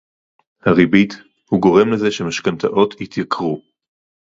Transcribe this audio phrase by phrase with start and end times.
[0.65, 1.13] הריבית,
[1.49, 3.61] הוא גורם לזה שמשכנתאות יתייקרו